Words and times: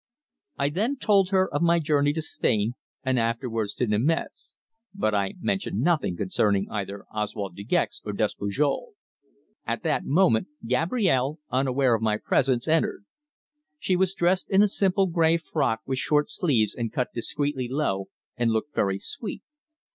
I 0.57 0.69
then 0.69 0.97
told 0.97 1.29
her 1.29 1.47
of 1.53 1.61
my 1.61 1.77
journey 1.79 2.11
to 2.13 2.23
Spain 2.23 2.73
and 3.03 3.19
afterwards 3.19 3.75
to 3.75 3.85
Nîmes. 3.85 4.53
But 4.95 5.13
I 5.13 5.35
mentioned 5.39 5.79
nothing 5.79 6.17
concerning 6.17 6.67
either 6.71 7.05
Oswald 7.13 7.55
De 7.55 7.63
Gex 7.63 8.01
or 8.03 8.11
Despujol. 8.11 8.93
At 9.67 9.83
that 9.83 10.03
moment 10.03 10.47
Gabrielle, 10.65 11.37
unaware 11.51 11.93
of 11.93 12.01
my 12.01 12.17
presence, 12.17 12.67
entered. 12.67 13.05
She 13.77 13.95
was 13.95 14.15
dressed 14.15 14.49
in 14.49 14.63
a 14.63 14.67
simple 14.67 15.05
grey 15.05 15.37
frock 15.37 15.81
with 15.85 15.99
short 15.99 16.29
sleeves 16.31 16.73
and 16.73 16.91
cut 16.91 17.09
discreetly 17.13 17.67
low, 17.69 18.07
and 18.35 18.49
looked 18.49 18.73
very 18.73 18.97
sweet. 18.97 19.43